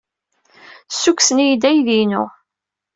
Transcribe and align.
Ssukksen-iyi-d 0.91 1.63
aydi-inu. 1.69 2.23